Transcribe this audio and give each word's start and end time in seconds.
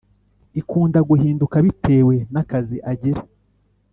ikunda 0.59 0.99
guhinduka 1.09 1.55
bitewe 1.65 2.15
n’akazi 2.33 2.77
agira 2.91 3.21